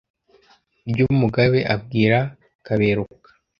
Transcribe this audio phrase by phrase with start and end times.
[0.89, 2.19] Ryumugabe abwira
[2.65, 3.29] Kaberuka